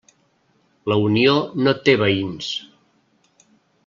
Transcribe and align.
La 0.91 0.97
Unió 1.09 1.35
no 1.67 1.73
té 1.89 1.95
veïns. 2.05 2.49